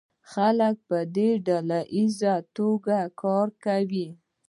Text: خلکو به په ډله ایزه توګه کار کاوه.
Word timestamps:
خلکو 0.31 0.81
به 0.87 0.99
په 1.15 1.27
ډله 1.45 1.79
ایزه 1.95 2.35
توګه 2.55 2.97
کار 3.21 3.47
کاوه. 3.63 4.07